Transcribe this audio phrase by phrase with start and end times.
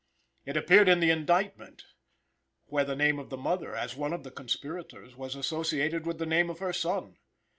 [0.47, 1.83] It appeared in the indictment,
[2.65, 6.25] where the name of the mother, as one of the conspirators, was associated with the
[6.25, 7.17] name of her son.